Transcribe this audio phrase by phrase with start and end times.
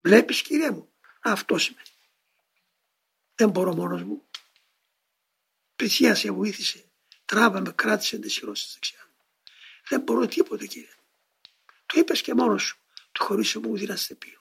[0.00, 1.82] Βλέπεις κύριε μου, αυτός είμαι.
[3.34, 4.28] Δεν μπορώ μόνος μου.
[5.76, 6.84] Πλησίασε, βοήθησε.
[7.24, 9.10] Τράβαμε, κράτησε τις χειρώσεις δεξιά.
[9.88, 10.94] Δεν μπορώ τίποτα κύριε.
[11.86, 12.78] Το είπες και μόνος σου.
[13.12, 14.40] Το χωρίς μου δυναστεπείο.